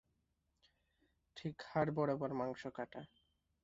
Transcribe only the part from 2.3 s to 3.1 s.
মাংস কাটা।